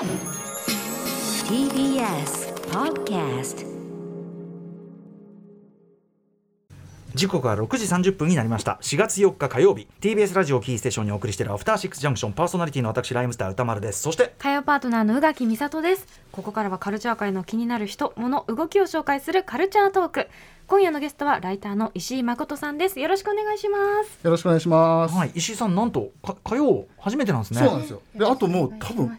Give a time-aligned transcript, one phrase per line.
[0.00, 0.08] TBS
[2.70, 3.66] Podcast
[7.14, 8.78] 時刻は6時30分になりました。
[8.80, 9.86] 4月4日火曜日。
[10.00, 14.00] TBS ラジオキーステーションにお送りしているアフターシックスジャンクションパーソナリティの私ライムスター歌丸です。
[14.00, 16.06] そして火曜パートナーの宇垣美里です。
[16.32, 20.28] ここからはカルチャー界の気になる人物動きを紹介するカルチャートーク。
[20.66, 23.00] 今夜のゲストはライターの石井誠さんです。
[23.00, 24.24] よろしくお願いします。
[24.24, 25.14] よろしくお願いします。
[25.14, 25.32] はい。
[25.34, 27.60] 石井さんなんとか火曜初めてなんですね。
[27.60, 28.00] そうなんですよ。
[28.14, 29.18] で、あともう多分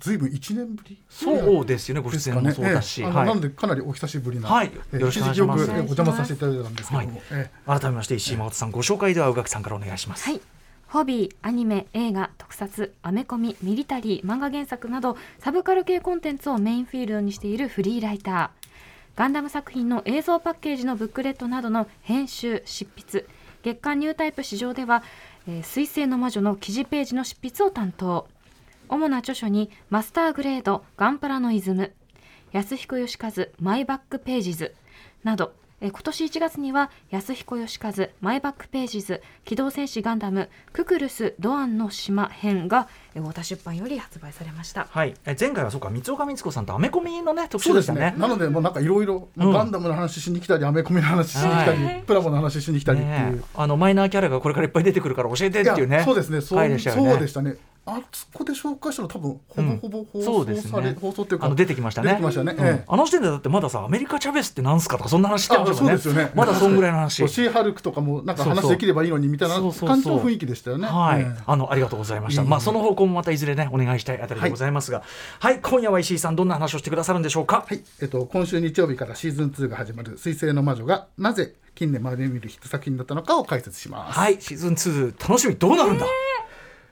[0.00, 3.08] ずいぶん一年ぶりそうですよねご出演もそうだし、ええ。
[3.08, 3.26] あのはい。
[3.28, 4.48] なのでかなりお久しぶりな。
[4.48, 4.72] はい。
[4.74, 4.98] ええ。
[4.98, 5.70] よろしくお願いします。
[5.70, 7.22] お邪魔させていただいたんですけども、はい。
[7.32, 10.24] え改めまして石井誠さんご紹介では宇垣さんからお願いします。
[10.24, 10.40] はい。
[10.88, 18.48] ホビー、アニメ、映画、特撮、アメコミ、ミリタリー、漫画原作などサブカル系コンテンツをメインフィールドにしているフリーライター。
[19.16, 23.26] ガンダム作品の映像パッケージのブックレットなどの編集、執筆。
[23.62, 25.02] 月刊ニュータイプ市場では
[25.46, 28.26] 「えー水星の魔女」の記事ページの執筆を担当
[28.90, 31.92] 主な著書に「マスターグレードガンプラのイズム」
[32.52, 34.74] 安彦義和マイバックページズ
[35.22, 44.86] などえー今年1月には安彦義和マイバックページズ機動戦士ガンダムククルスドアンの島編がえー太田出版より発売されました。
[44.90, 45.14] はい。
[45.24, 47.94] え前回はそうか三岡光子さんとアメコミのね特そうですね。
[47.94, 48.20] 集でしたね。
[48.20, 49.52] なのでもうなんかいろいろうん。
[49.52, 53.16] ガンダムの話しに来たり、アメコミの話しに来たり、はいプラモの話しに来たりっていう。
[53.36, 53.44] ねえ。
[53.54, 56.02] あのマイナーキャラがこれからいっぱい出てくるから教えてっていうね。
[56.04, 56.40] そうですね。
[56.40, 56.78] そうね。
[56.78, 57.54] そうでしたね。
[57.86, 60.70] あそこで紹介したの多分ほぼほぼ放そうですね。
[60.70, 62.10] 送され、放送っていうかあの出てきましたね。
[62.10, 62.54] 出てきましたね。
[62.56, 62.66] うん。
[62.66, 62.84] ええ。
[62.86, 65.92] あの時点でだってまださアメリカチャベスってなんすかとかそんな話してましたもんね。
[65.94, 66.32] あそうですよね。
[66.34, 67.26] まだそんぐらいの話。
[67.26, 70.86] シーハルクとかもなんか話できればいいのにみたいな感じの雰囲気でしたよね。
[70.86, 71.42] はい、ええ。
[71.46, 72.42] あのありがとうございました。
[72.42, 75.02] いえいえまあその方向もまたいずれねお願いしたいあたりでございますが、
[75.38, 77.64] はい、今夜は石井さんどんな話をしてくださるんでしょうか？
[77.66, 84.18] はい、えっと、今週日曜日からシーズン2が始まる「水星の魔女」がなぜ近年まで見るヒット作品だったのかを解説します。
[84.18, 85.56] はい、シーズン2楽しみ。
[85.56, 86.06] どうなるんだ？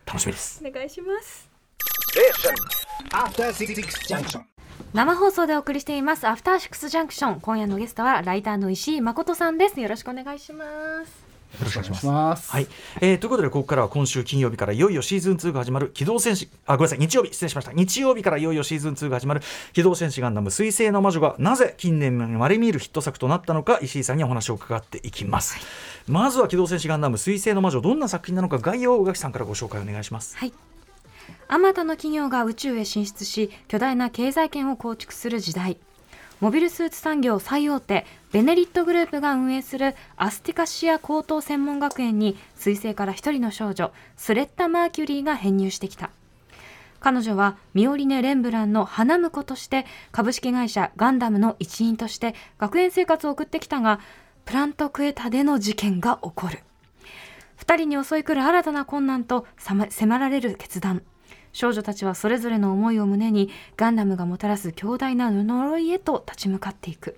[0.08, 0.62] 楽しみです。
[0.66, 1.48] お願いします。
[3.12, 3.74] After Six
[4.08, 4.42] Junction.
[4.94, 10.64] 生放送でお送りしていますアフターシックスジャンクション今夜のゲストはライターの石井誠さんですよろしくお願いしま
[11.04, 11.26] す
[11.60, 12.50] よろしくお願いします。
[12.50, 12.66] はい、
[13.00, 19.40] えーということでここからは今週金曜日からいよいよシーズン2が始まる機動戦士あごめんなさい日曜日失礼しました日曜日からいよいよシーズン2が始まる
[19.72, 25.58] 機動戦士ガンダム水星の魔女がなぜ近年まれ見るヒット作となったのか石井さんにお話を伺っていきます、
[26.06, 30.52] まずは機動戦士ガンダム水星の魔女どんな作品なのか概要を宇垣さんからご紹介お願いしますはい。
[31.48, 35.78] あまたの企業が宇宙へ進出し、巨大な経済圏を構築する時代。
[36.40, 46.10] モビルスーツ産業最大手、ベネリットグループが運営するアスティカシア高等専門学園に、彗星から一人の少女、スレッタ・マーキュリーが編入してきた。
[47.00, 54.00] 彼女はミオリネ・レンブランの花婿として株式会社ガンダムの一員として学園生活を送ってきたが
[54.44, 56.58] プラントクエタでの事件が起こる。
[57.56, 61.02] 二人に襲い来る新たな困難と迫られる決断。
[61.52, 67.16] 少女たちはそれぞれの思いを胸にガンダムがもたらす強大な呪いへと立ち向かっていく。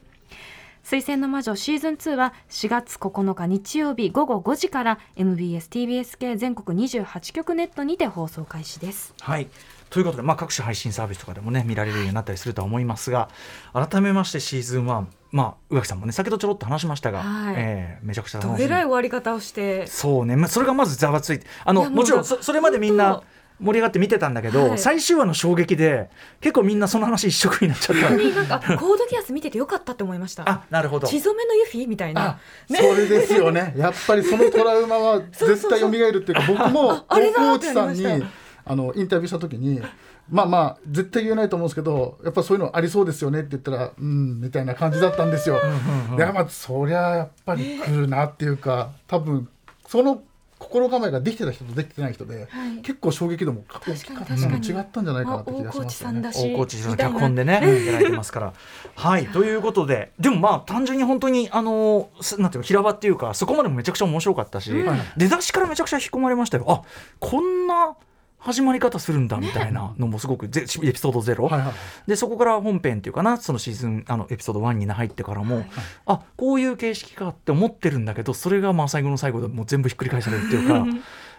[0.83, 9.15] 水星の魔女シーズン2は4月9日日曜日午後5時から MBSTBS 系全国28局ネットにて放送開始です。
[9.21, 9.49] はい。
[9.91, 13.29] ということで、まあ、各種配信サービスとかでもね見られるようになったりするとは思いますが
[13.73, 17.55] 改めましてシーズン1まあ宇垣さんもね先ほどちょろっと話しましたが、はい。
[17.59, 18.65] えーめちゃくちゃ楽どしみ。
[18.65, 19.87] えらい終わり方をして？
[19.87, 20.37] そうね。
[20.37, 23.23] まそれがまずざわついてあのもちろんそそれまでみんな本
[23.60, 26.09] 盛り上がって見てたんだけど、はい最終話の衝撃で
[26.41, 30.48] 結構みんなその話一色になっちゃった本当になんかコードギアス見ててよかったって思いました。
[30.48, 32.38] あなるほど血染めのユフィみたいなあ。
[32.69, 33.75] それですよね。
[33.76, 38.25] やっぱりそのトラウマは絶対蘇るっていうか、僕も大って内さんに
[38.65, 39.82] あのインタビューした時に。
[40.31, 45.59] まあまあ絶対言えないと思うんですけどやっぱそういうのありそうですよねって言ったらうんみたいな感じだったんですよ。
[46.16, 49.49] いやまあそりゃやっぱり来るなっていうか多分
[49.88, 50.22] その
[50.60, 52.47] 心構えができてた人とできてない人で、
[52.82, 56.21] 結構衝撃度も確かに違ったんじゃないかなあって気がしますよね。
[56.21, 58.53] 大河内さん脚本でねやられてますから。
[58.94, 59.26] はい。
[59.28, 64.70] ということででもまあ単純に本当にあのすなんていうの平場っていうかそこまでもめちゃくちゃ面白かったし、
[65.16, 66.65] 出だしからめちゃくちゃ引き込まれましたよ。
[66.69, 66.82] あ
[67.19, 67.97] こんな
[68.41, 71.73] 始まり方するんだみたいなのもすごくぜエピソードゼロ、はいはい。
[72.06, 75.64] でそこから本編っていうかなそのシーズンあのエピソード1に入ってからも、
[76.06, 80.87] あこういう形式かって思ってるんだけどそれがまあ最後の最後でもう全部ひっくり返されるっていうか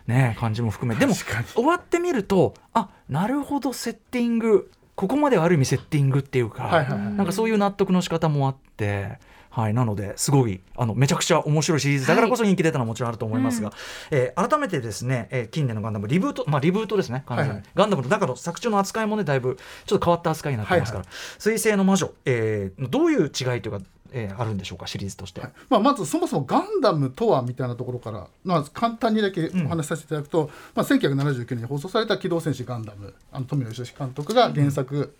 [0.07, 4.71] ね感じも含めでも終わってみるとあなるほどセッティング。
[4.93, 7.13] ここまではある意味セッティングっていうか、はいはいはい。
[7.13, 9.17] なんかそういう納得の仕方もあって。
[9.51, 12.07] はい、なのですごいあのめちゃくちゃ面白いシリーズ。
[12.07, 13.73] だからこそ人気出たのはもちろんあると思いますが、
[14.09, 17.63] えー改めてですね、えー近年のガンダムリブートまあリブートですねはいはい。
[17.75, 21.13] ガンダムの中の作中の扱いもねだいぶちょっと変わった扱いになってますから、はい。
[21.37, 23.79] 水星の魔女、えーどういう違いというか
[24.11, 25.41] えーあるんでしょうかシリーズとして。
[25.69, 35.15] まあ、まずそもそもガンダムとはみたいなところから、まあ、簡単にだけお話しさせていただくと、まあ、1979年に放送された「機動戦士ガンダム」あの富野義行監督が原作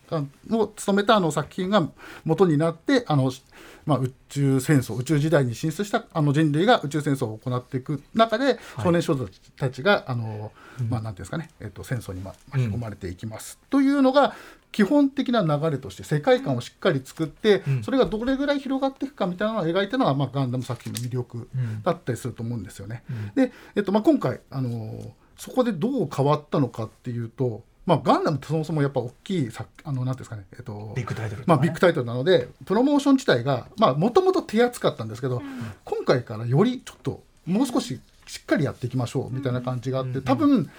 [0.50, 1.88] を務めたあの作品が
[2.24, 3.32] 元になってあの、
[3.86, 10.52] まあ、宇宙戦争宇宙時代に進出したあの人類が宇宙戦争を行っていく中で、少年少女たちがあの、
[10.88, 14.34] まあ、なんていうんですかね、えっと、戦争にま巻き込まれていきます、というのが
[14.72, 21.48] 基本的な流れとして世界観をしっかり作って、それがどれぐらい広がっていくかみたいなのを描いたのが、まあ、ガンダム作品の魅力
[21.84, 23.04] だったりすると思うんですよね。
[23.34, 31.44] で、えっとまあ、今回、あのーそこでどう変わったのかっていうと、まあ、ガンダムってそもそもやっぱ大きいさあのなんていうんですかね、えっと、ビッグタイトルね。
[31.48, 33.66] まあ、ビッグタイトルなのでプロモーション自体が
[33.96, 35.42] もともと手厚かったんですけど、
[35.84, 40.70] 今回からよりちょっともう少ししっかりやっていきましょうみたいな感じがあって、多分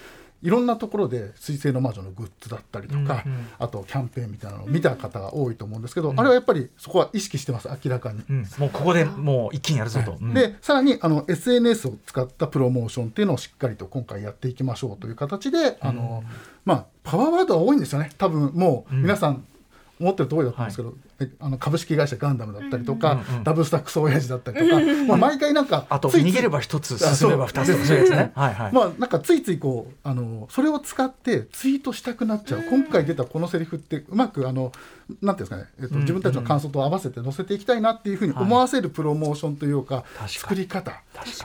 [0.44, 3.24] いろんなところで「水星の魔女」のグッズだったりとか、
[3.58, 8.22] あとキャンペーンみたいなのを見た方が多いと思うんですけど、あれはやっぱりそこは意識してます明らかに。
[8.28, 8.46] うん。
[8.58, 10.18] もうここでもう一気にやるぞと。
[10.20, 10.34] うん。
[10.34, 16.22] でさらにあの SNS を使ったプロモーションっていうのをしっかりと今回やっていきましょうという形で、あの
[16.66, 18.10] まあ、パワーワードは多いんですよね。
[18.18, 19.44] 多分もう皆さん
[20.00, 28.04] 思ってる通りだと思うんですけど、えあの株式会社ガンダムだったりとか、ダブルスタックス親父だったりとか、まあ、毎回なんかあと逃げれば一つ進めば二つとかそういう。
[28.04, 28.32] やつね。
[28.34, 28.54] はい。
[28.54, 28.72] はい。
[28.72, 34.72] まあなんかついついこうあのそれを使ってツイートしたくなっちゃう、今回出たこのセリフってうまくあの
[35.22, 40.28] なんていうんですかね、えっと、自分たちの感想と合わせて載せていきたいなっていうふうに思わせるプロモーションというか、確かに。
[40.28, 41.02] 作り方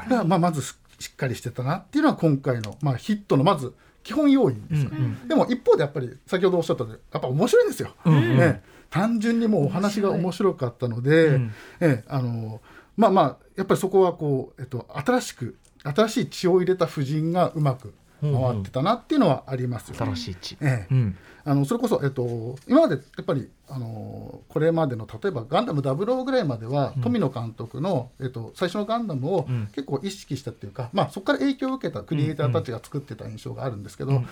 [0.10, 3.74] が、まあ、まずししっかりしてたなっていうのは今回の、まあ、ヒットのまず
[4.10, 4.90] 基本要因ですよ。
[4.90, 11.40] ね、でも一方でやっぱり先ほどおっしゃったようにやっぱ面白いんですよ、ね、単純にもうお話が面白かったので、
[11.80, 12.60] ええあの
[12.98, 20.16] まあまあやっぱりそこはこう、えっと、新しく新しい血を入れた夫人がうまく回ってたなっていうのはありますよね。
[20.16, 20.58] 新しい地。
[20.60, 20.94] ええ。
[20.94, 21.18] うん。
[21.50, 29.68] あのそれこそ、えっと、今までやっぱりあのこれまでの例えば「ガンダム00」ぐらいまでは、富野監督の、えっと、最初のガンダムをん。
[29.74, 34.28] 結構意識したっていうか、まあ、そこから影響を受けたクリエイターたちが作ってた印象があるんですけど、うん。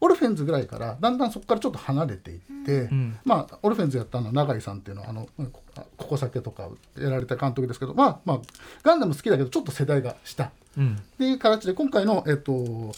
[0.00, 3.18] オルフェンズぐらいからだんだんそこからちょっと離れていって、ん。
[3.24, 5.62] まあ、オルフェンズやったのは永井さんっていうのはあのこ
[5.96, 8.40] ここ酒とかをやられた監督ですけど、まあまあ、
[8.84, 10.52] ガンダム好きだけどちょっと世代が下。
[10.78, 10.94] うん。
[10.94, 12.92] っていう形で今回の、えっと、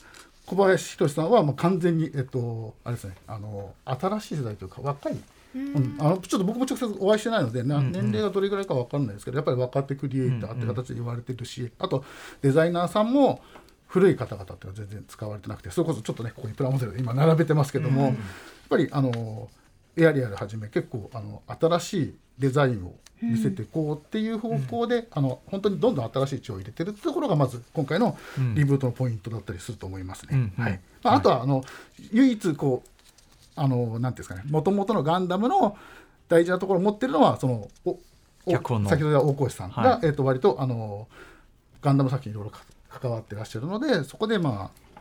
[0.47, 5.17] 小林宏さんはもう完全に、えっと、あれですねあの新しい世代というか若い、
[5.55, 5.97] うん。
[5.99, 12.05] あのちょっと僕も直接お会いしてないので、な年齢がどれぐらいか分かんないですけどやっぱり若手クリエイターって形で言われてるし、あと
[12.43, 13.41] デザイナーさんも
[13.87, 18.15] 古い方々っていうのは全然使われてなくてそれこそちょっとねここにプラモデルで今並べてますけども、やっ
[18.69, 19.49] ぱりあの
[19.97, 28.17] エアリアルはじめ結構あの新しいデザインを見せていこうっていう方向で、あの本当にどんどん新しい血を入れてるってところがまず今回の
[28.55, 30.31] リブートのポイントだったりすると思いますね。
[30.33, 30.65] うんうん。
[30.65, 30.81] はい。
[31.03, 31.63] まあ、あとはあの
[32.13, 32.89] 唯一こう
[33.55, 35.77] あのなんていうんですかね元々のガンダムの
[36.29, 37.99] 大事なところを持ってるのはそのお
[38.47, 40.07] 先ほど言った大越さんが、はい。
[40.07, 41.07] えっと割とあの
[41.81, 44.92] ガンダム作品いろいろか関わってらっしゃるのでそこでまあ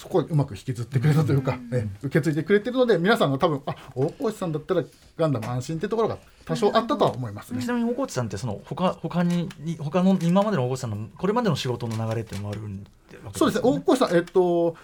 [0.00, 4.82] そこをうまく引きずってくれたというか、え受け継いでくれてるので皆さんが多分あ大越さんだったら
[5.18, 6.16] ガンダム安心ってところが
[6.46, 7.62] 多少あったとは思いますね。
[7.62, 7.68] ち。
[7.68, 12.90] なみに大河内さんってその他他にに他の今までの大河内さんのこれまでの仕事の流れっていうのもあるんで
[13.34, 13.70] そうですね。
[13.70, 14.74] 大越さんえっと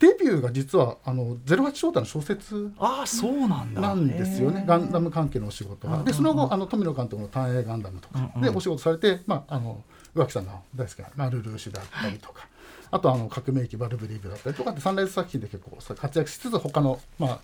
[0.00, 3.80] デビューが実はあの08翔太の小説ああそうなんだ。
[3.80, 6.02] なんですよね、ガンダム関係のお仕事が。
[6.02, 8.30] で、その後、あの富野監督の単影ガンダムとか。
[8.40, 9.82] でお仕事されて、まあ、あの
[10.14, 12.46] 宇垣さんの大好きな、まあ、ルルーシュだったりとか。
[12.90, 17.38] あとあの革命機バルブリーブだったりとかってサンライズ作品で結構活躍しつつ他のまあ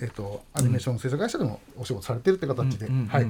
[0.00, 3.26] えっ、とアニメーション制作会社でもお仕事されてるって形で、うんうんうんはい、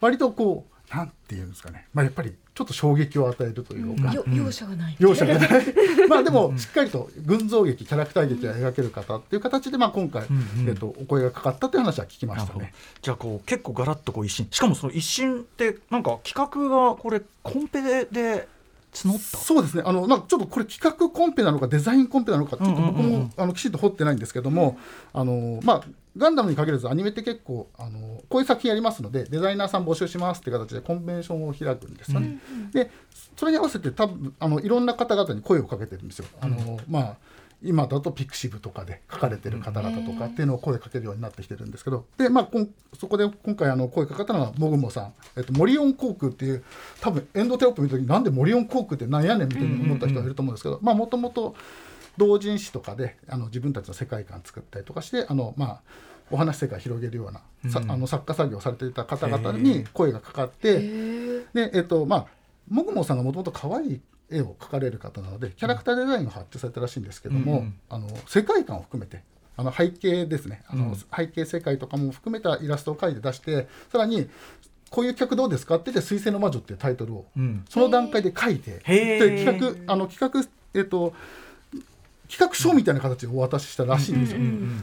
[0.00, 4.96] 割とこうなんていうんですかね、まあやっぱりちょっと衝撃を与えるというか、よ容赦がない。
[4.98, 5.50] 容赦がない。
[6.08, 10.26] まあでもしっかりと群像劇キャラクター劇が描ける方っていう形でまあ今回、ん
[10.60, 10.68] うん。
[10.68, 12.72] えっとお声がかかったという話は聞きましたね。
[13.02, 13.46] じゃあこう。
[13.46, 14.48] 結構ガラッとこう一新。
[14.50, 18.48] しかもその一新ってなんか企画がこれコンペで
[19.06, 19.20] 募った？
[19.38, 19.82] そうですね。
[19.84, 23.20] あの、まあ、ちょっとこれ企画コンペなのかデザインコンペなのかちょっと僕うんうんうん。
[23.24, 24.78] もあのきちんと掘ってないんですけども、
[25.12, 25.84] あのまあ、
[26.16, 32.38] ガンダムに限らずアニメって結構あのこういう作品やりますのでデザイナーさん募集しますっていう形でコンベンションを開くんですよね。
[32.72, 32.90] で
[33.36, 36.26] それに合わせて多分あのいろんな方々に声をかけてるんですよ。
[36.40, 37.16] あのまあ
[37.62, 46.62] 今だとピクシブとかで書かれてる方々とかっていうのを声かけるようになってきてるんですけどで、まあ、こんそこで今回あの声かかったのはもぐもさん、えっと、モリオン航空っていう
[47.00, 51.56] 多分エンドテロップ見た時になんでモリオン航空ってなんやねんみたいに思った人がいると思うんですけどもともと
[52.16, 55.80] 同人誌とかであの自分たちの世界観作ったりとかしてあの、まあ、
[56.30, 60.78] お話世界を広げるような、さあの作家作業をされていた方々に声がかかって。
[61.54, 62.26] でえっとまあ
[62.68, 67.74] もぐもさんがもともと可愛い絵を描かれる方なのでキャラクターデザインが発注されたらしいんですけども、うんうん。
[67.88, 69.22] あの世界観を含めて
[69.56, 70.62] あの背景ですね。
[70.68, 70.96] あの、うん。
[70.96, 74.28] 背景世界とかも含めたイラストを描いて出してさらに
[74.90, 77.64] こういう企画どうですかって言って「水星の魔女」っていうタイトルをうん。
[77.68, 81.14] その段階で書いてで企画あの企画えっと
[82.28, 84.38] 企画書みたいな形でお渡ししたらしいんですよ。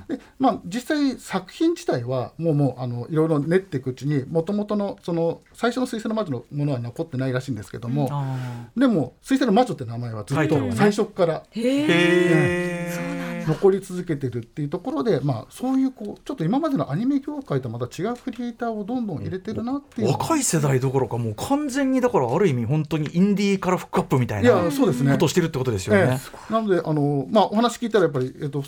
[0.07, 8.37] でまあ、実際作品自体はもうもうあのいろいろ練っていくうちにもともとのその最初の「水星の魔女」のものは残ってないらしいんですけども、あ
[8.75, 11.43] でも「水星の魔女」って名前はずっと最初から。
[11.53, 11.85] ー。
[11.87, 20.11] へー残り続けてるっていうところで、まあ、そういうこうちょっと今までのアニメ業界とまた違うクリエイターをどんどん入れてるなっていう。
[20.11, 25.11] 若い世代どころかもう完全にだからある意味本当にインディーからフックアップみたいいなやそうですね。
[25.11, 26.01] ことをしてるってことですよね。
[26.01, 26.17] え
[26.49, 26.53] え。
[26.53, 28.63] なのであの、まあ、お話聞いたらやっぱり、えっと、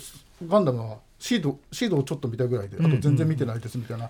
[0.46, 4.08] ガンダムはシードシードをちょっと見たぐらいであと全然見てないですみたいな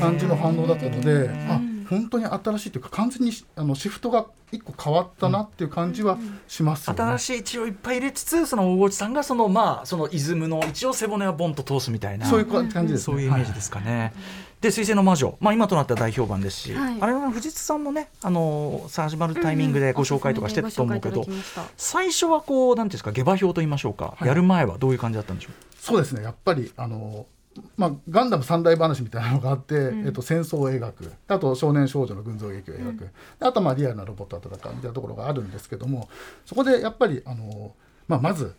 [0.00, 7.02] 感じの反応だったので、あ本当に新しいというか完全にあのシフトが一個変わったなっていう感じはしますよね。
[7.02, 14.12] 新しい血をいっぱい入れつつその大河内さんがそのまあそのイズムの一応背骨はボンと通すみたいなそういう感じです、ね、そういうイメージですかね。
[14.60, 16.96] で「水星の魔女」まあ、今となっては大評判ですし、はい。
[17.00, 21.72] あれは藤津さんもねあのさ始まるタイミングでご紹介とかしてたと思うけど、ご紹介いただきました。
[21.76, 24.28] 最初はこうなんていうんですか下馬評と言いましょうか、はい。
[24.28, 25.52] やる前はどういう感じだったんでしょう？
[25.78, 26.22] そうですね。
[26.22, 27.26] やっぱりあの、
[27.76, 31.12] まあ、ガンダム三大話みたいなのがあって、えっと、戦争を描く。
[31.28, 33.08] あと少年少女の群像劇を描く、
[33.40, 36.08] あとはまあリアルなロボットと戦うみたいなところがあるんですけども
[36.46, 37.72] そこでやっぱりあの、
[38.08, 38.54] まあ、まず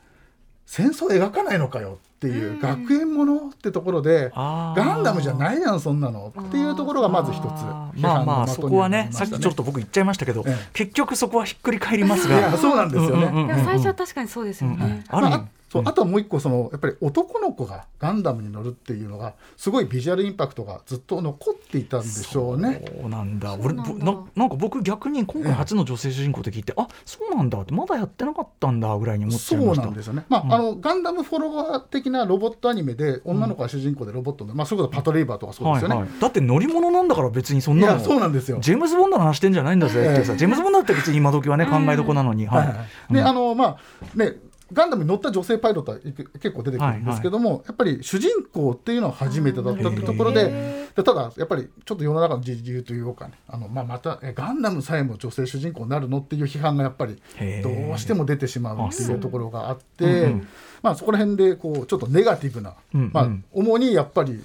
[0.65, 7.99] 戦争を描かないのかよっていう学園ものってところで、ガンダムじゃないやんそんなのっていうところがまず一つあー。
[7.99, 10.69] 批判のまあまあそこはねさっきちょっと僕言っちゃいましたけど、ええ。
[10.73, 12.57] 結局そこはひっくり返りますいやが。
[12.57, 13.25] そうなんですよね。
[13.25, 15.03] うんうんうんでも最初は確かにそうですよね。
[15.07, 15.37] ある意味。
[15.37, 22.85] まあ、そうあとはもう一個そのやっぱり男の子がガンダムに乗るっていうのがすごいビジュアルインパクトがずっと残っていたんでしょうね。
[23.01, 23.55] そうなんだ。
[23.55, 29.85] 俺ぼななんか僕逆に今回初の女性主人公って聞いて、あそうなんだってまだやってなかったんだぐらいに思っちそうゃいました。
[29.85, 35.95] なんですよね、まああのガンダムフォロワー的なロボットアニメで女の子が主人公でロボットの、まあ、それこそパトレイバーとかそうですよね。
[35.95, 38.59] はいはい、だって乗り物なんだから別にそんなのそうなんですよ。
[38.61, 40.37] ジェームズ・ボンドの話してんじゃないんだぜってさ、ええ。
[40.37, 42.59] ジェームズ・ボンドだって別に今時はね、考えどこなのに、はい。
[42.59, 43.77] はいはいであのまあ
[44.17, 44.33] ね
[44.73, 57.21] ガンダムに乗った女性パイロットは結構出てくるんですけども、やっぱり主人公っていうのは初めてだったってところででただやっぱりちょっと世の中の時流というかねあの、まあ、またえガンダムさえも女性主人公になるのっていう批判がやっぱり
[57.61, 60.05] どうしても出てしまうっていうところがあっう。
[60.05, 60.47] んうてん。
[60.81, 63.11] まあそこら辺でこうちょっとネガティブな、うんうん。
[63.13, 64.41] まあ、主にやっぱり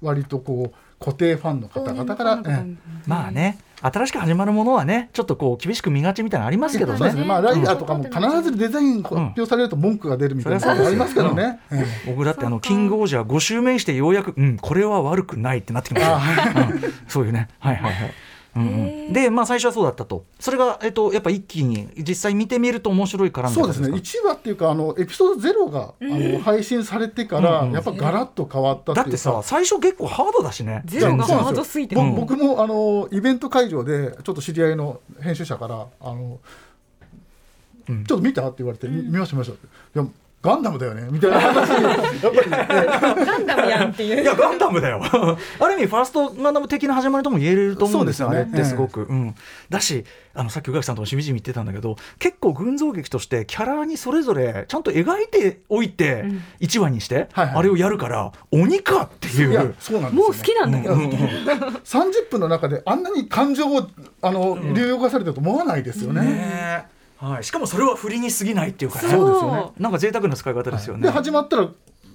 [0.00, 2.42] 割とこう固定ファンの方々から。
[2.46, 2.74] ええ。
[3.06, 6.98] まあね新しく始まるものはねちょっとこう厳しく見がちみたいなのありますけどね。
[6.98, 11.60] そうですね、まあ、ライダーとかも必ずデザイン発表されると文句が出るみたいなのありますけどね。
[11.70, 12.10] ええ。
[12.10, 16.06] 僕だってあのキングオージャー5周目してようやく、うん、これは悪くないってなってきまし
[16.54, 16.80] たよ、うん。
[17.06, 17.48] そういうね。
[17.58, 18.14] はいはいはい。
[18.56, 23.88] うんうん、で、まあ、最初はそうだったと、それが、えっと、やっぱ一気に実際見てみると面白いからそうですね。
[23.88, 27.74] 1話っていうかあのエピソード0が、あの配信されてから、うんうん。
[27.74, 29.02] やっぱガラッと変わったっていうか。
[29.02, 31.94] だってさ、最初結構ハードだしね、ゼロがハードすぎて。
[31.94, 36.38] ぼうん僕もあのイベント会場でちょっと知り合いの編集者から「あの
[37.88, 38.04] うん。
[38.04, 39.54] ちょっと見た?」って言われて「見見ました見ました」
[40.00, 40.10] いや
[40.42, 41.70] ガンダムだよねみたいな話。
[41.70, 42.66] にやっぱり、ね、
[43.26, 44.22] ガンダムやんっていう。
[44.22, 45.02] いや、ガンダムだよ。
[45.58, 48.36] ある意味、ファーストガンダム的な始まりとも言えると思うんですよね。
[48.36, 48.62] そうですよね。
[48.62, 49.02] ってすごく。
[49.02, 49.34] うん。
[49.68, 56.24] だし、あの、さっき宇垣さんともしみじみ言ってたんだけど、結構群像劇として、キャラにそれぞれちゃんと描いておいて、
[56.60, 59.50] 1話にして、あれをやるから、鬼かっていう。
[59.50, 63.88] いやそうなんですよ、ね、もう好きなんだけど、30分の中であんなに感情を
[64.22, 66.20] あの流用化されてると思わないですよね。
[66.20, 69.08] ねはい、しかもそれは振りに過ぎないっていうかね。
[69.08, 69.72] そうですよね。
[69.78, 71.02] なんか贅沢な使い方ですよね。
[71.02, 71.68] で始まったら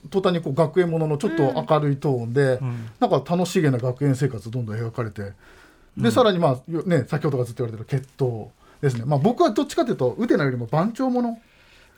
[0.10, 2.90] 途端にこう学園もののちょっと明るいトーンで、ん。
[3.00, 5.34] なんか楽しげな学園生活どんどん描かれて
[5.98, 8.48] で、さらにまあよね先ほどからずっと言われてる決闘
[8.82, 11.38] ですね、まあ、僕はどっちかというとウテナよりも番長もの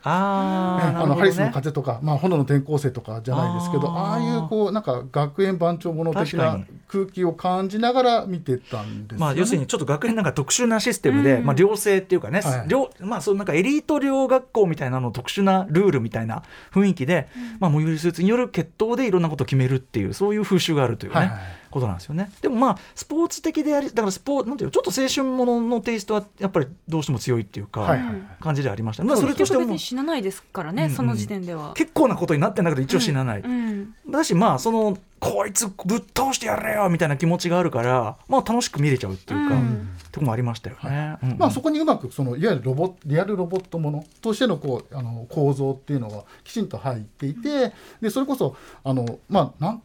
[0.06, 3.96] ああのハリスの風とか、まあ、炎の転校生とかじゃないですけどあー。
[3.96, 9.20] ああいうこうなんか学園番長もの的な空気を感じながら見てたんですよね。
[9.20, 11.46] まあ、要するにちょっと学園なんか特殊なシステムで、うん。
[11.46, 12.68] まあ、寮生っていうかね、はい。
[12.68, 16.44] 寮まあ、そのなんかエリート寮学校みたいなの特殊なルールみたいな
[16.74, 17.30] 雰囲気で、
[17.60, 21.40] まあ、モビルスーツによる決闘でいろんなことを決めるっていうそういう風習があるというね、はいはい
[21.74, 22.32] ことなんですよね。
[22.42, 30.96] でもまあスポーツ的でありだからスポーなんていうのちょっと青春もののテイストはやっぱりどうしても強いっていうか、はいはい感じでありました、まあ、それとしても別に死なないですからね、うんうん。
[30.96, 31.74] その時点では。
[31.76, 39.90] 結構なことになってんだけど一応死なない、うんだしまあそのこいつぶっ倒してやれよみたいな気持ちがあるからまあ楽しく見れちゃうっていうか、うん。
[40.12, 41.18] とこもありましたよね。
[41.24, 41.38] うんうん。
[41.38, 49.84] まあ、そこにうまくそのいわゆるロボリアルロボットものとしてのこうあの構造っていうのがきちんと入っていてでそれこそあの、まあ、なん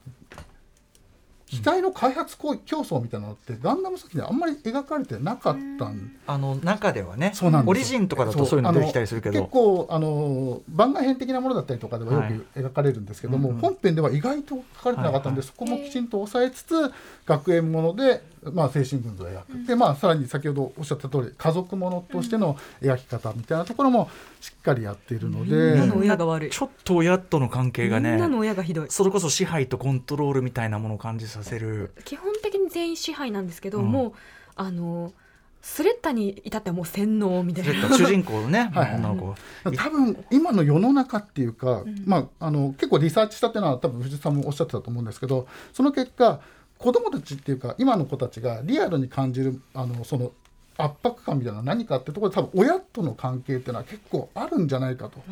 [1.48, 7.66] 機体の開発競争みたいなのってガンダム作品であんまり描かれてなかったんあの中ではねそうなんです。
[7.66, 9.40] よオリジンとかだとそういうの出てきたりするけど。
[9.40, 13.62] 結構あの番外編的なものだったりとかではよく描かれるんですけども、はいうんうん。
[13.62, 15.46] 本編では意外と書かれてなかったんで、はいはい。
[15.46, 16.92] そこもきちんと抑えつつ
[17.24, 26.50] 学園もので、まあ、精神軍像を描く、でまあさらに先ほどおっしゃった通り家族ものとしての描き方みたいなところもしっかりやっているのみで、んなの親が悪い。
[26.50, 28.86] ちょっと親との関係がねみんなの親がひどい。
[28.90, 31.92] それこそ支配とコントロールみたいなものを感じさせる。
[32.04, 33.90] 基本的に全員支配なんですけど、うん。
[33.90, 34.12] もう
[34.56, 35.12] あの
[35.60, 37.88] スレッタに至ってはもう洗脳みたいな。
[37.88, 38.70] 主人公のね。
[38.74, 39.34] はい女の子
[39.76, 42.02] 多分今の世の中っていうか、ん。
[42.06, 46.40] まあ、あの結構リサーチしたっていうのは多分藤井さんもおっしゃってたと思うんですけどその結果
[46.78, 50.32] 子供たちっていうか今の子たちがリアルに感じるあのその
[50.78, 55.18] 圧迫感みたいな何かってところで多分親との関係っていうのは結構あるんじゃないかと。
[55.18, 55.22] っ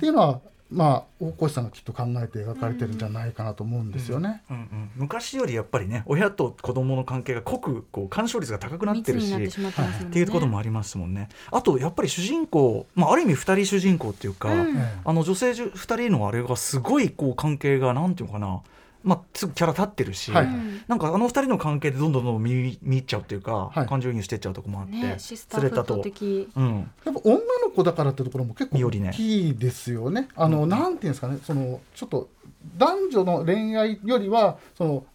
[0.00, 0.40] ていうのは
[0.70, 4.42] まあ大越さんがきっと考えて描かれてるんじゃないかなと思うんですよね。
[4.50, 4.90] うんうん。
[4.96, 9.88] 昔よりやっぱりね親と子供の関係が濃くこう干渉率が高くなってるし密になってね。
[10.04, 11.28] っていうこともありますもんね。
[11.50, 14.50] あとやっぱり主人公、まあ、ある意味二人主人公っていうか、
[15.04, 18.60] あの女性2人のあれがすごいこう関係がなんていうのかな、
[19.04, 20.48] まあ、すぐキャラ立ってるし、はい
[20.88, 23.86] なんかあの2人の関係でどんどんどんどん見見入っちゃうっていうか、はい。
[23.86, 26.48] 感情移入してっちゃうとこもあって、ねシスターフット的。
[26.56, 27.40] うん、やっぱ女の
[27.74, 30.28] 子だからってところも結構よりね大きいですよね。
[30.34, 32.28] あの、なんていうんですかね、そのちょっと
[32.76, 35.06] 男女の恋愛よりはその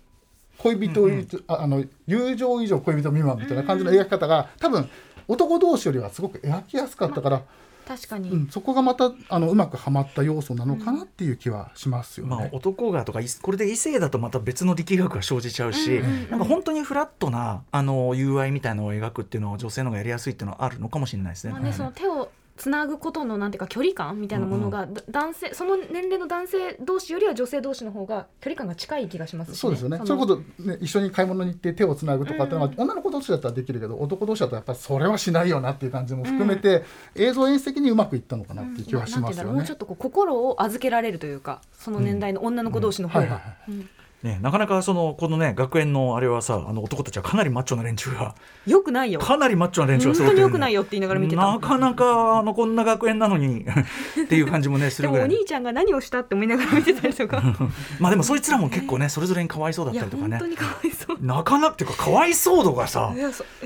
[0.59, 1.27] 恋人、うんうん。
[1.47, 4.89] ああの友情以上恋人未満みたいな感じの描き方が、多分
[5.27, 7.41] 男同士よりはすごく描きやすかったから、
[7.89, 12.35] 確かに、うん、そこがまたあのうまくはまった要素なのかなっていう気はしますよね。
[12.35, 21.53] まあ、男がとかいこれで異性だとまた別の力学が生じちゃうし、うんうんうんなんか本当にフラットなあの友愛みたいなのを描くっていうのは女性の方がやりやすいっていうのはあるのかもしれないですね。
[21.53, 22.29] まあね、その手を
[22.59, 29.97] つなぐことのなんていうか距離感みたいなものが、だ男性その年齢の男性同士よりは女性同士の方が距離感が近い気がしますし、ね、そうですよね。
[29.97, 36.83] のそれこそ、ね、一緒に買い物に行って手をつなぐとかっていうのは、女の子同士だったらできるけど男同士だとやっぱりそれはしないよなっていう感じも含めて、
[37.15, 39.77] 映像演出的にうまくいったのかなっていう気はしますよねうんもうちょっ。
[39.77, 43.89] とこう心を預けられるというかその年代の女の子同士の方が、はいはいはいうん
[44.23, 48.35] ね、なかなかそのこのね学園のあれはさあの男たちはかなりマッチョな連中が。
[48.67, 49.21] よくないよ。
[49.21, 51.53] かなりマッチョな連中が本当によくないよって言いながら見てた。
[51.53, 53.61] なかなかあのこんな学園なのに
[54.21, 55.37] っていう感じもね すでもおるぐらい。
[55.37, 57.41] 兄ちゃんが何をしたって思いながら見てたりとか。
[58.01, 60.37] まあでもそいつらも結構ねそれぞれにかわいそうだったりとかね。
[60.37, 61.17] 本当にかわいそう。
[61.21, 63.13] なかなかっていうかかわいそう度がさ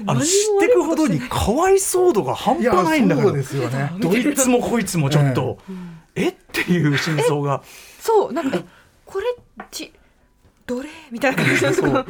[0.05, 3.27] あの知ってくほどにかわいそう度が半端ないんだから。
[3.29, 3.91] そうですよね。
[3.99, 5.57] どいつもこいつもちょっと、
[6.13, 7.63] えっていう真相が。
[7.99, 8.63] そうなんかえ
[9.05, 9.25] これ
[9.71, 9.91] ち
[10.65, 10.89] どれ？
[11.11, 12.05] みたいな感じのそう。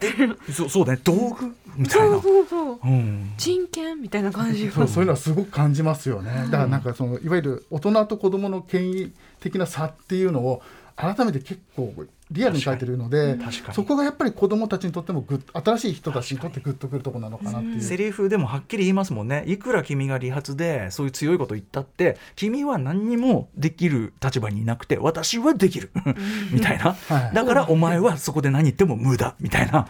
[0.00, 0.52] え？
[0.52, 0.98] そうそうね。
[1.02, 1.54] 道具？
[1.76, 2.12] みたいな。
[2.12, 2.86] そうそうそうう。
[2.88, 3.34] ん。
[3.36, 4.00] 人権？
[4.00, 4.70] みたいな感じ。
[4.70, 4.88] そう。
[4.88, 6.30] そういうのはすごく感じますよね。
[6.50, 10.62] だからなんかそのいわゆる大人と子供の権威的な差っていうのを
[10.96, 11.94] 改めて結構
[12.32, 13.74] リアルに書いてるので確かに。
[13.74, 17.80] そこがやっぱり子供たちにとってもグッ新しい人たちにとってグッとくるところなのかなっていう。
[17.80, 19.44] セリフでもはっきり言いますもんね。
[19.46, 25.90] いくら君が理髪でそういう強いこと言ったって君は何にもできる立場にいなくて私はできる。
[26.52, 27.34] みたいな、はい。
[27.34, 29.34] だからお前はそこで何言っても無駄。
[29.40, 29.86] みたいな。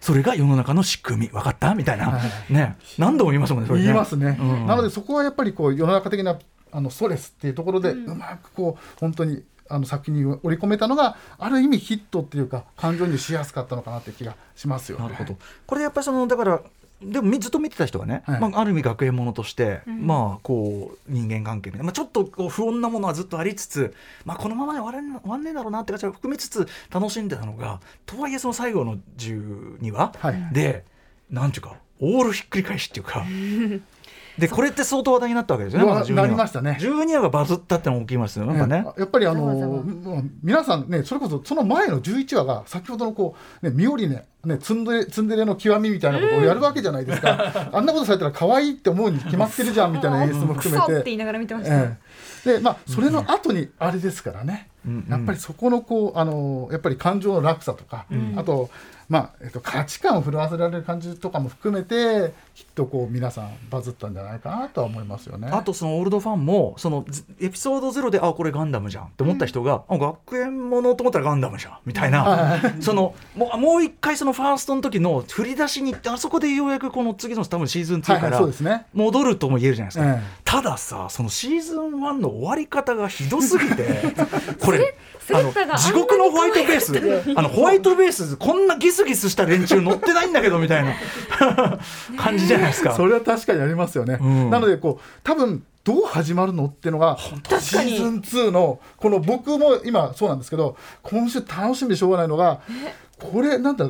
[0.00, 1.28] それが世の中の仕組み。
[1.28, 1.74] 分かった？
[1.76, 2.76] みたいな、はね。
[2.98, 3.84] 何度も言いますもんねそれね。
[3.86, 4.66] 言いますね、うん。
[4.66, 6.38] なのでそこはやっぱりこう世の中的な
[6.72, 8.12] あのストレスっていうところでうん。
[8.12, 15.04] うまくこう本当にあの作品に織り込めたのがある意味ヒットっていうか感情にしやすかったのかなって気がしますよね。
[15.04, 15.36] なるほど。
[15.66, 16.62] これやっぱりそのだから
[17.02, 18.40] でもみずっと見てた人はね、はい。
[18.40, 20.06] まあ、ある意味学園ものとして、うん。
[20.06, 30.48] まあこう人間関係みたいな、まあ、ちょっとこう不穏なものはずっとありつつ、まあ、このままで終われん終わんねえだろうなって感じを含めつつ楽しんでたのがとはいえその最後の12話はい。
[30.52, 30.84] で、
[31.30, 33.24] なんていうかオールひっくり返しっていうか。
[34.38, 35.84] でこれって相当話題になったわけですよね。
[35.86, 36.22] うわまず12話。
[36.22, 36.78] なりましたね。
[36.80, 38.46] 12話がバズったってのも大きいますよ。
[38.46, 38.84] なんかね。
[38.96, 39.84] やっぱりあの
[40.42, 50.92] 皆さんねそれこそその前の11話が先ほどのこうねミオリネねツンデレツンデレの極みみたいなことをやるわけじゃないですか、 あんなことされたら可愛いって思うに決まってるじゃんみたいな演出もク含めて。
[50.92, 51.98] ソって言いながら見てました、え
[52.46, 58.70] え、でまあそれの後にあれですからね、うんやっぱりそこのこうあのやっぱり感情の落差とか、あと
[59.12, 65.48] まあ、えっと、価値観を震わせられる感じとかも含めてきっとこう皆さんバズったんじゃないかなとは思いますよね。
[65.52, 69.04] あとそのオールドファンもそのずエピソードゼロであこれガンダムじゃん。
[69.04, 71.78] って思った人が、あ学園ものと思ったらガンダムじゃん。
[71.84, 72.58] みたいな。
[72.80, 78.86] そのもうもう一回そのファーストの時の振り出しに行ってあそこでようやくこの次の多分シーズン2はいはいから。
[78.94, 84.02] 戻るとも言えるじゃないですか、ええたださそのシーズン1の終わり方がひどすぎて
[84.62, 84.94] これ
[85.26, 87.34] 地獄のホワイトベース。
[87.36, 90.94] あのホワイトベースこんなギスギスした連中乗ってないんだけどみたいな。
[92.18, 92.94] 感じじゃないですか。
[92.94, 94.18] それは確かにありますよね。
[94.20, 94.50] うん。
[94.50, 102.60] なのでこう多分どう始まるのっていうのがシーズン2のこの僕も今そうなんですけど今週楽しみでしょうがないのが
[103.18, 103.88] これなんだ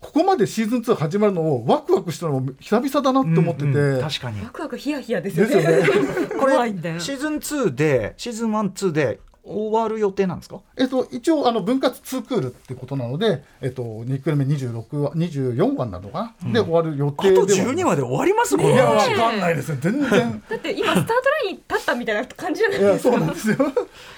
[0.00, 4.40] ここまでシーズン2始まるのをワクワクしたのも久々だなって思ってて、うんうん確かに。
[4.40, 5.54] ワクワクヒヤヒヤですよね。
[5.54, 6.26] ですよね。
[6.40, 6.54] これ。
[6.98, 10.60] シーズン2でシーズン12で終わる予定なんですか？
[10.76, 20.42] えっと、一応あの分割2クールってことなので、えっと、2クール目26話24話になるのかな、で終わる予あと定では12話で終わりますこのいやわ話かんないですね全然。
[20.48, 23.10] だって今スタートラインに立ったみたいな感じじゃないですか。
[23.10, 23.56] そうなんですよ。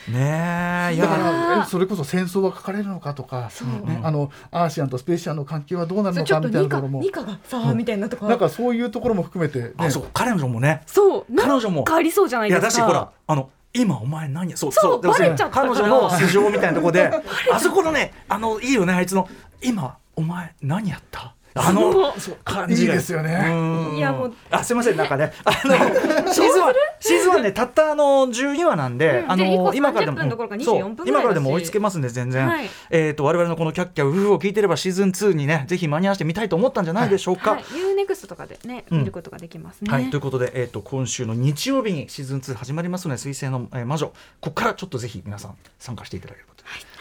[0.09, 1.17] ねえいだか
[1.59, 3.51] やそれこそ戦争は書かれるのかとか、
[3.87, 7.01] ね、あのアーシアンとスペーシアンの関係はどうなるのかみたいなところも。
[7.01, 8.27] ニカがさあみたいなとか。
[8.27, 10.83] なんかそういうところも含めて、ね、あそう彼女もね。
[10.87, 11.25] そう。
[11.37, 11.77] 彼女も。
[11.77, 12.67] なんかありそうじゃないいですか。
[12.67, 14.57] やだしほらあの今お前何や？
[14.57, 15.73] そうそうでもバレちゃったから。
[15.75, 17.11] 彼女の素性みたいなところで
[17.53, 19.29] あそこのねあのいいよねあいつの。
[19.63, 21.35] 今お前何やった？
[21.55, 22.13] あの
[22.45, 22.95] 感じが。
[22.95, 23.47] いいですよね。
[23.49, 23.97] うん。
[23.97, 24.35] いやもう。
[24.51, 32.71] あすいませんなんかねあのシーズン1シーズン1ねたったあの12話なんで、あの今からで30分どころかも24そう分ぐらいだし今からでも追いつけますんで全然、はい。
[32.91, 37.53] えっ、と我々のこのキャッキャウフフを聞いてればシーズン2にねぜひ間に合わせてみたいと思ったんじゃないでしょうか。
[37.53, 38.99] はい、UNEXT とかでね、うん。
[39.01, 39.93] 見ることができますね。
[39.93, 44.09] はい、ということで、えー、と今週の日曜日にシーズン2始まりますので「水星の、えー魔女」
[44.41, 46.52] ここからちょっとぜひ皆さん参加していただければ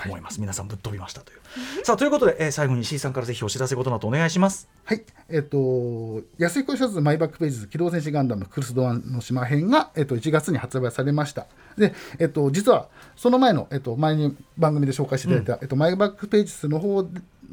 [0.01, 1.39] と思います、皆さんぶっ飛びましたという。
[1.83, 4.67] さあということで、えー最後に C さんからぜひお知らせことなどお願いします。
[4.83, 11.47] はい、えっ、と安井小シャツマイバックページズ機動戦士ガンダムクルスドアンの島編がえっ、と1月に発売されました。
[11.77, 17.07] で、えっ、と実はその前のえっ、と前に番組で紹介していただいた、えっ、とマイバックページズの方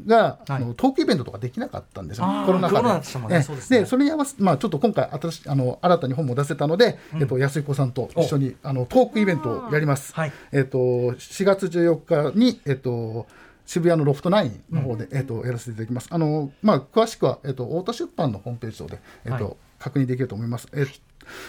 [0.06, 2.82] が、あのトークイベントとかできなかったんですよ、コロナ禍
[3.28, 3.36] で。
[3.36, 3.80] でそうですね。
[3.80, 10.14] でそれに合わせまあちょっと今回新しあの新たに本も出せたので、えっ、と安井子さんと一緒にあのトークイベントをやります。
[10.14, 10.32] はい。
[10.52, 13.26] えっ、と4月14日にえっ、と
[13.66, 16.08] 渋谷のロフトナインの方で、えっとやらせていただきます。
[16.10, 19.56] あのまあ詳しくはえっと太田出版のホームページ上でえっと、はい。
[19.78, 20.68] 確認できると思います。
[20.72, 20.86] え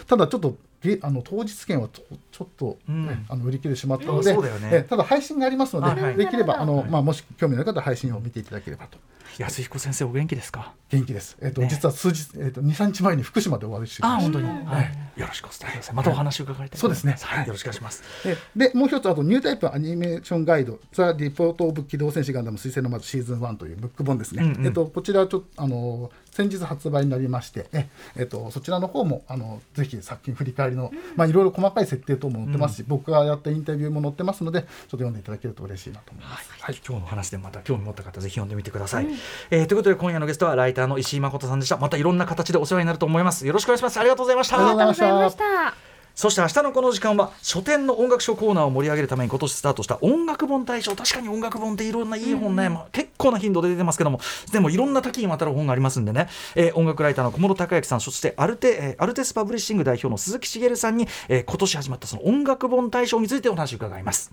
[0.07, 3.25] ただちょっとげあの当日券はとちょっと、ねうん。
[3.29, 4.69] あの売り切れてしまったので、そうだよね。
[4.71, 6.15] えただ配信がありますので、あはい。
[6.15, 8.97] できればあの、まあもし興味のある方は配信を見ていただければと。
[9.37, 10.73] 安彦先生お元気ですか？
[10.89, 11.37] 元気です。
[11.41, 11.67] えっと、ね。
[11.69, 13.99] 実は数日えっと2、3日前に福島で終わるし。
[14.01, 15.95] あ本当に、はい、よろしくお伝えください。
[15.95, 17.15] またお話を伺いたいそうですね。
[17.21, 18.03] はい、よろしくお願いします。
[18.25, 24.65] えでもう一つあとニュータイプアニメーションガイド「ザ・リポート・オブ・機動戦士ガンダム水星の魔女シーズン1」というブック本ですね、うんうん。
[24.65, 36.51] えっと、こちらちょっとあの先日発売になりましてえ、えっと、そちらの方もあのぜひ作品振り返りの、まあ、いろいろ細かい設定等も載ってますし、僕がやったインタビューも載ってますのでちょっと読んでいただけると嬉しいなと思います。
[36.59, 39.07] はい、今日の話でまた興味持った方ぜひ読んでみてください、
[39.51, 41.77] えーということで今夜のゲストはライターの石井誠さんでした。
[41.77, 43.45] またいろんな形でお世話になると思います。
[43.45, 43.99] よろしくお願いします。
[43.99, 44.55] ありがとうございました。
[44.57, 45.88] ありがとうございました
[46.19, 50.93] そして明日のこの時間は書店の音楽書コーナーを盛り上げるために今年スタートした音楽本大賞。
[50.93, 54.19] 確かに音楽本っていろんないい本ね、まあ、結構な頻度で出てますけども。
[54.51, 64.29] でもいろんな多岐にわたる本がありますんでね、えー音楽ライターの小室孝之さんそしてアルテ,、えーアルテスパブリッシング代表の鈴木茂さんに、えー今年始まったそのを音楽本大賞についてお話を伺います。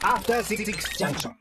[0.00, 0.64] After Six
[0.98, 1.38] Junction.